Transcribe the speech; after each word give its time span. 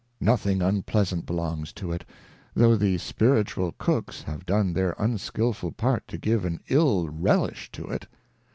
Nothing 0.19 0.63
unpleasant 0.63 1.27
belongs 1.27 1.71
to 1.73 1.91
it, 1.91 2.05
though 2.55 2.75
the 2.75 2.97
Spiritual 2.97 3.73
Cooks 3.77 4.23
have 4.23 4.47
done 4.47 4.73
their 4.73 4.95
unskilful 4.97 5.73
part 5.73 6.07
to 6.07 6.17
give 6.17 6.43
an 6.43 6.59
ill 6.69 7.07
Relish 7.09 7.71
to 7.73 7.85
it. 7.85 8.07